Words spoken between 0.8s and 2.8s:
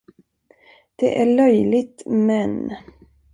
Det är löjligt, men.